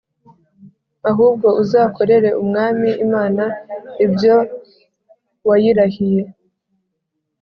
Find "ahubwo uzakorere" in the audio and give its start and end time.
1.09-2.29